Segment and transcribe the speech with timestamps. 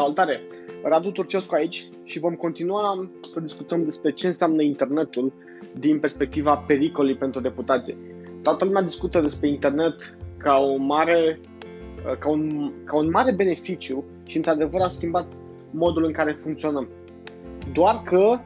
[0.00, 0.40] Salutare!
[0.82, 5.32] Radu Turcescu aici și vom continua să discutăm despre ce înseamnă internetul
[5.78, 7.94] din perspectiva pericolului pentru reputație.
[8.42, 11.40] Toată lumea discută despre internet ca, o mare,
[12.18, 15.26] ca, un, ca un mare beneficiu și într-adevăr a schimbat
[15.70, 16.88] modul în care funcționăm.
[17.72, 18.38] Doar că,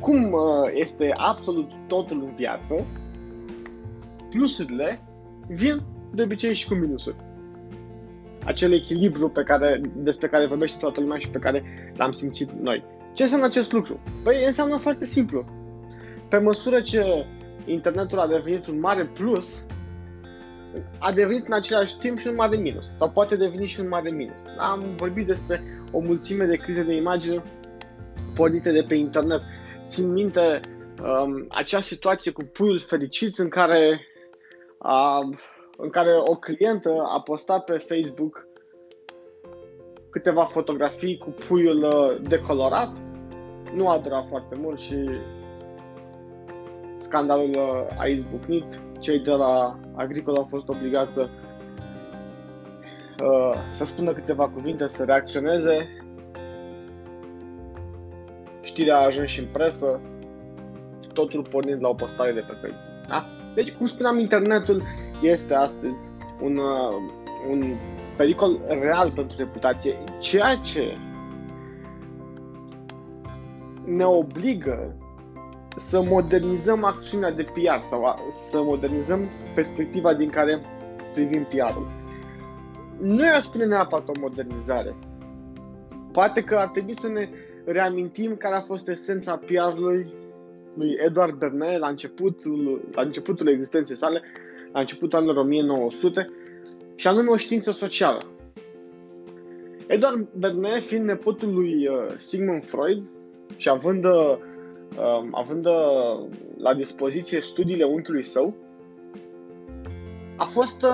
[0.00, 2.86] cum uh, este absolut totul în viață,
[4.30, 5.02] plusurile
[5.48, 5.82] vin
[6.14, 7.16] de obicei și cu minusuri
[8.44, 12.84] acel echilibru pe care, despre care vorbește toată lumea și pe care l-am simțit noi.
[13.12, 14.00] Ce înseamnă acest lucru?
[14.22, 15.44] Păi înseamnă foarte simplu.
[16.28, 17.26] Pe măsură ce
[17.64, 19.66] internetul a devenit un mare plus,
[20.98, 22.88] a devenit în același timp și un mare minus.
[22.98, 24.44] Sau poate deveni și un mare minus.
[24.58, 27.42] Am vorbit despre o mulțime de crize de imagine
[28.34, 29.40] pornite de pe internet.
[29.86, 30.60] Țin minte
[31.02, 34.06] um, acea situație cu puiul fericit în care
[34.78, 35.28] a,
[35.76, 38.46] în care o clientă a postat pe Facebook
[40.10, 42.96] câteva fotografii cu puiul uh, decolorat.
[43.74, 45.10] Nu a durat foarte mult și
[46.96, 48.80] scandalul uh, a izbucnit.
[48.98, 51.28] Cei de la Agricol au fost obligați să,
[53.22, 55.96] uh, să spună câteva cuvinte, să reacționeze.
[58.60, 60.00] Știrea a ajuns și în presă,
[61.12, 63.06] totul pornind la o postare de pe Facebook.
[63.08, 63.26] Da?
[63.54, 64.82] Deci, cum spuneam, internetul
[65.22, 66.00] este astăzi
[66.40, 66.94] un, uh,
[67.50, 67.62] un
[68.16, 70.96] pericol real pentru reputație, ceea ce
[73.84, 74.96] ne obligă
[75.76, 80.60] să modernizăm acțiunea de PR sau să modernizăm perspectiva din care
[81.14, 81.90] privim PR-ul.
[83.00, 84.94] Nu aș spune neapărat o modernizare.
[86.12, 87.28] Poate că ar trebui să ne
[87.64, 90.12] reamintim care a fost esența PR-ului
[90.74, 94.22] lui Edward Bernays la începutul, la începutul existenței sale,
[94.72, 96.30] la începutul anilor 1900,
[96.94, 98.22] și anume o știință socială.
[99.86, 103.02] Edward Bernays, fiind nepotul lui uh, Sigmund Freud
[103.56, 104.36] și având, uh,
[105.20, 108.54] um, având uh, la dispoziție studiile unchiului său,
[110.36, 110.84] a fost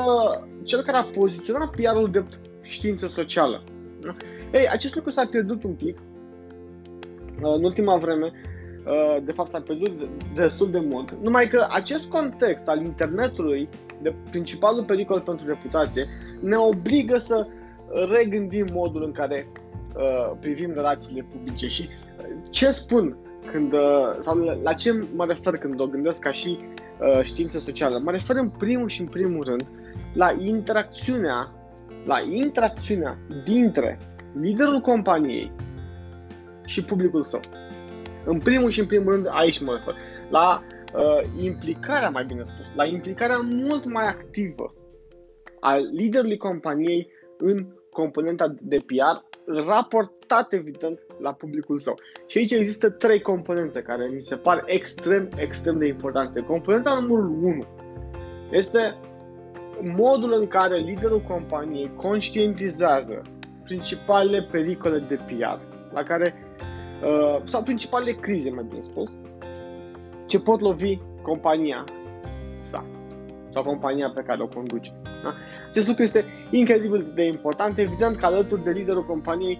[0.62, 2.24] cel care a poziționat PR-ul de
[2.62, 3.62] știință socială.
[4.52, 5.98] Ei, acest lucru s-a pierdut un pic
[7.40, 8.57] în ultima vreme Uh,
[9.22, 13.68] de fapt s-a pierdut destul de mult, numai că acest context al internetului,
[14.02, 16.08] de principalul pericol pentru reputație,
[16.40, 17.46] ne obligă să
[18.10, 19.48] regândim modul în care
[19.96, 23.16] uh, privim relațiile publice și uh, ce spun
[23.50, 26.58] când, uh, sau la ce mă refer când o gândesc ca și
[27.00, 27.98] uh, știință socială.
[27.98, 29.66] Mă refer în primul și în primul rând
[30.12, 31.52] la interacțiunea,
[32.04, 33.98] la interacțiunea dintre
[34.40, 35.52] liderul companiei
[36.64, 37.40] și publicul său.
[38.28, 39.94] În primul și în primul rând, aici mă refer,
[40.30, 40.62] la
[40.94, 44.74] uh, implicarea, mai bine spus, la implicarea mult mai activă
[45.60, 51.98] a liderului companiei în componenta de PR, raportat evident la publicul său.
[52.26, 56.40] Și aici există trei componente care mi se par extrem, extrem de importante.
[56.40, 57.64] Componenta numărul 1
[58.50, 58.98] este
[59.82, 63.22] modul în care liderul companiei conștientizează
[63.64, 65.60] principalele pericole de PR,
[65.92, 66.47] la care
[67.02, 69.10] Uh, sau principalele crize, mai bine spus,
[70.26, 71.84] ce pot lovi compania
[72.62, 72.84] sa
[73.52, 74.92] sau compania pe care o conduce.
[75.02, 75.34] Da?
[75.68, 77.78] Acest lucru este incredibil de important.
[77.78, 79.58] Evident că alături de liderul companiei,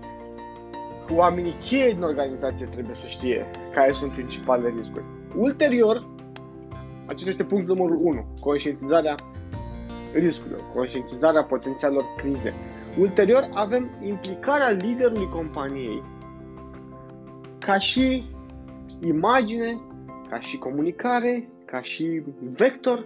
[1.16, 5.04] oamenii cheie din organizație trebuie să știe care sunt principalele riscuri.
[5.36, 6.06] Ulterior,
[7.06, 9.14] acesta este punctul numărul 1, conștientizarea
[10.12, 12.54] riscurilor, conștientizarea potențialelor crize.
[12.98, 16.02] Ulterior, avem implicarea liderului companiei
[17.68, 18.24] ca și
[19.02, 19.80] imagine,
[20.28, 23.04] ca și comunicare, ca și vector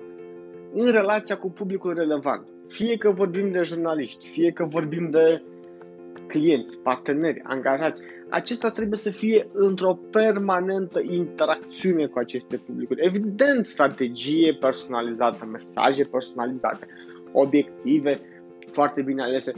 [0.72, 2.48] în relația cu publicul relevant.
[2.68, 5.42] Fie că vorbim de jurnaliști, fie că vorbim de
[6.26, 13.06] clienți, parteneri, angajați, acesta trebuie să fie într-o permanentă interacțiune cu aceste publicuri.
[13.06, 16.86] Evident, strategie personalizată, mesaje personalizate,
[17.32, 18.20] obiective
[18.70, 19.52] foarte bine alese.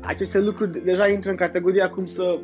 [0.00, 2.38] Aceste lucruri deja intră în categoria cum să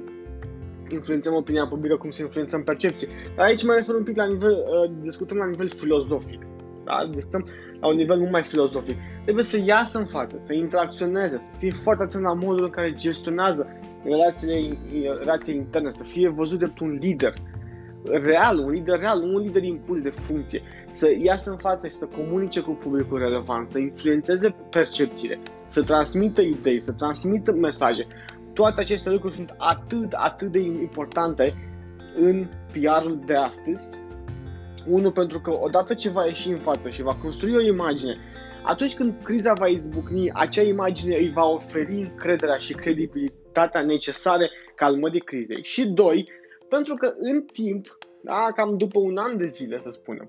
[0.88, 3.08] influențăm opinia publică, cum să influențăm percepții.
[3.36, 6.40] Dar aici mă refer un pic la nivel, uh, discutăm la nivel filozofic.
[6.84, 7.08] Da?
[7.10, 7.48] Discutăm
[7.80, 8.96] la un nivel mult mai filozofic.
[9.22, 12.92] Trebuie să iasă în față, să interacționeze, să fie foarte atent la modul în care
[12.92, 13.66] gestionează
[14.04, 14.78] relațiile,
[15.18, 17.34] relațiile interne, să fie văzut de un lider
[18.04, 22.06] real, un lider real, un lider impuls de funcție, să iasă în față și să
[22.06, 28.06] comunice cu publicul relevant, să influențeze percepțiile, să transmită idei, să transmită mesaje
[28.56, 31.54] toate aceste lucruri sunt atât, atât de importante
[32.18, 33.88] în PR-ul de astăzi.
[34.88, 38.16] Unul, pentru că odată ce va ieși în față și va construi o imagine
[38.66, 45.20] atunci când criza va izbucni, acea imagine îi va oferi încrederea și credibilitatea necesare calmării
[45.20, 45.62] crizei.
[45.62, 46.28] Și doi,
[46.68, 50.28] pentru că în timp, da, cam după un an de zile, să spunem,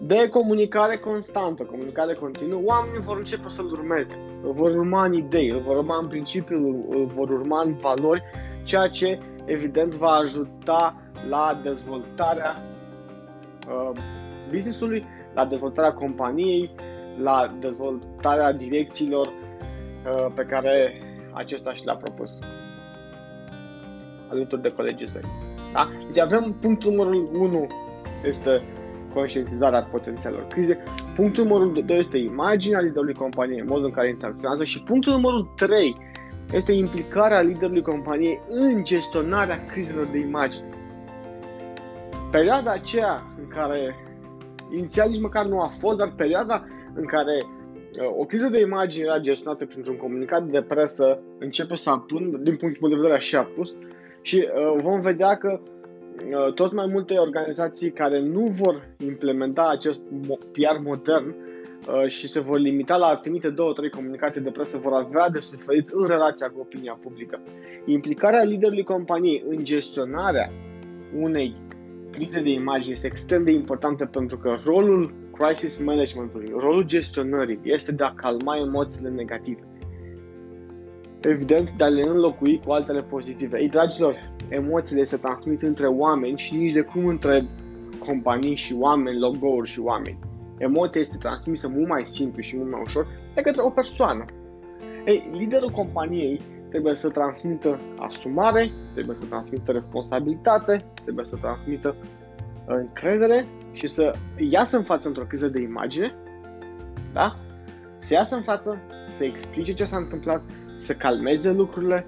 [0.00, 4.18] de comunicare constantă, comunicare continuă, oamenii vor începe să-l urmeze.
[4.42, 8.22] Îl vor urma în idei, îl vor urma în principiul, îl vor urma în valori,
[8.62, 10.96] ceea ce evident va ajuta
[11.28, 12.62] la dezvoltarea
[13.68, 13.90] uh,
[14.50, 15.04] business-ului,
[15.34, 16.70] la dezvoltarea companiei,
[17.22, 21.00] la dezvoltarea direcțiilor uh, pe care
[21.32, 22.38] acesta și le-a propus
[24.28, 25.20] alături de colegii săi.
[25.72, 25.88] Da?
[26.06, 27.66] Deci avem punctul numărul 1
[28.24, 28.62] este
[29.14, 30.82] conștientizarea potențialelor crize.
[31.14, 35.96] Punctul numărul 2 este imaginea liderului companiei, modul în care interacționează și punctul numărul 3
[36.52, 40.68] este implicarea liderului companiei în gestionarea crizelor de imagine.
[42.30, 43.94] Perioada aceea în care
[44.70, 46.64] inițial nici măcar nu a fost, dar perioada
[46.94, 51.90] în care uh, o criză de imagine era gestionată printr-un comunicat de presă începe să
[51.90, 53.74] aprundă, din punctul meu de vedere așa a pus,
[54.22, 55.73] și uh, vom vedea că uh,
[56.54, 60.02] tot mai multe organizații care nu vor implementa acest
[60.52, 64.78] PR modern uh, și se vor limita la a trimite două, trei comunicate de presă
[64.78, 67.40] vor avea de suferit în relația cu opinia publică.
[67.84, 70.50] Implicarea liderului companiei în gestionarea
[71.20, 71.56] unei
[72.10, 77.92] crize de imagine este extrem de importantă pentru că rolul crisis managementului, rolul gestionării este
[77.92, 79.60] de a calma emoțiile negative
[81.24, 83.60] evident, de a le înlocui cu altele pozitive.
[83.60, 84.14] Ei, dragilor,
[84.48, 87.46] emoțiile se transmit între oameni și nici de cum între
[88.06, 90.18] companii și oameni, logo-uri și oameni.
[90.58, 94.24] Emoția este transmisă mult mai simplu și mult mai ușor de către o persoană.
[95.04, 102.74] Ei, liderul companiei trebuie să transmită asumare, trebuie să transmită responsabilitate, trebuie să transmită uh,
[102.76, 106.14] încredere și să iasă în față într-o criză de imagine,
[107.12, 107.32] da?
[107.98, 108.78] Să iasă în față,
[109.16, 110.42] să explice ce s-a întâmplat,
[110.76, 112.04] să calmeze lucrurile,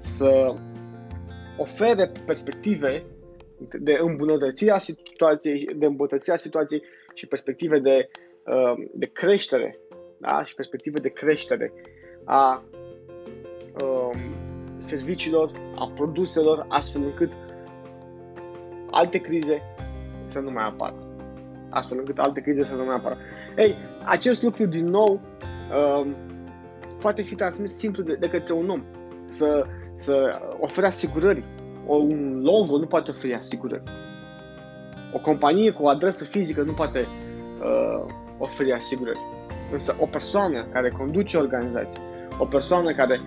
[0.00, 0.54] să
[1.56, 3.04] ofere perspective
[3.80, 6.82] de îmbunătățire a situației, de îmbunătățire a situației
[7.14, 8.10] și perspective de,
[8.46, 9.78] uh, de creștere,
[10.18, 10.44] da?
[10.44, 11.72] și perspective de creștere
[12.24, 12.64] a
[13.82, 14.16] um,
[14.76, 17.32] serviciilor, a produselor, astfel încât
[18.90, 19.62] alte crize
[20.26, 20.96] să nu mai apară.
[21.70, 23.16] Astfel încât alte crize să nu mai apară.
[23.56, 23.74] Ei,
[24.04, 25.20] acest lucru din nou
[26.00, 26.14] um,
[27.00, 28.84] poate fi transmis simplu de, de către un om.
[29.26, 31.44] Să, să ofere asigurări.
[31.86, 33.82] O, un logo nu poate oferi asigurări.
[35.12, 37.06] O companie cu o adresă fizică nu poate
[37.62, 39.18] uh, oferi asigurări.
[39.72, 42.00] Însă o persoană care conduce o organizație,
[42.38, 43.20] o persoană care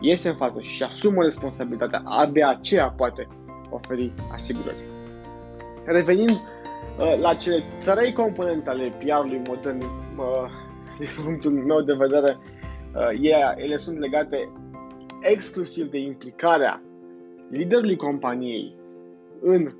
[0.00, 3.28] iese în față și asumă responsabilitatea, abia aceea poate
[3.70, 4.84] oferi asigurări.
[5.84, 10.50] Revenind uh, la cele trei componente ale PR-ului modern, uh,
[10.98, 12.61] din punctul meu de vedere, uh,
[13.20, 14.52] yeah, ele sunt legate
[15.20, 16.82] exclusiv de implicarea
[17.50, 18.74] liderului companiei
[19.40, 19.72] în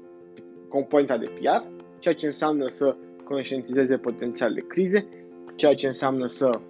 [0.69, 1.67] componenta de PR,
[1.99, 5.07] ceea ce înseamnă să conștientizeze potențial de crize,
[5.55, 6.61] ceea ce înseamnă să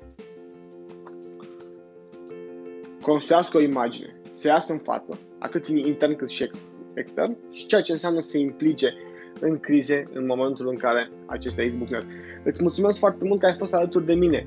[3.03, 7.81] construiască o imagine, să iasă în față, atât intern cât și ex- extern, și ceea
[7.81, 8.95] ce înseamnă să se implice
[9.41, 12.09] în crize în momentul în care acestea izbucnesc.
[12.45, 14.47] Îți mulțumesc foarte mult că ai fost alături de mine.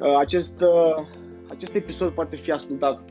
[0.00, 1.06] Uh, acest uh,
[1.52, 3.04] acest episod poate fi ascultat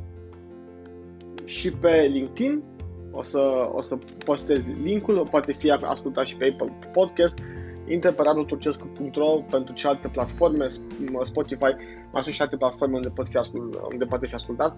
[1.45, 2.63] și pe LinkedIn,
[3.11, 7.39] o să, o să postez linkul, poate fi ascultat și pe Apple Podcast,
[7.87, 10.67] intră pe radoturcescu.ro pentru celelalte platforme,
[11.21, 11.75] Spotify,
[12.11, 14.77] mai sunt și alte platforme unde, pot fi ascult, unde poate fi ascultat.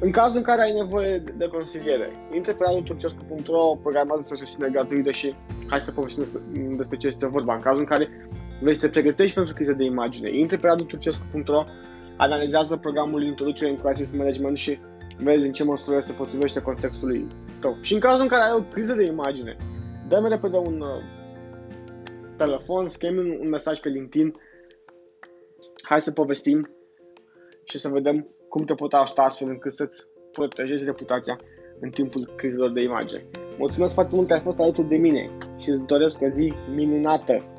[0.00, 5.10] În cazul în care ai nevoie de consiliere, intră pe radoturcescu.ro, programează o sesiune gratuită
[5.10, 5.32] și
[5.66, 7.54] hai să povestim despre ce este vorba.
[7.54, 8.08] În cazul în care
[8.60, 11.64] vrei să te pregătești pentru crize de imagine, intră pe radoturcescu.ro,
[12.16, 14.78] analizează programul introducere în crisis management și
[15.18, 17.26] vezi în ce măsură se potrivește contextului
[17.60, 17.76] tău.
[17.80, 19.56] Și în cazul în care ai o criză de imagine,
[20.08, 21.02] dă-mi repede un uh,
[22.36, 24.34] telefon, schimbi un, un mesaj pe LinkedIn,
[25.82, 26.68] hai să povestim
[27.64, 31.40] și să vedem cum te pot ajuta astfel încât să-ți protejezi reputația
[31.80, 33.24] în timpul crizelor de imagine.
[33.58, 37.51] Mulțumesc foarte mult că ai fost alături de mine și îți doresc o zi minunată!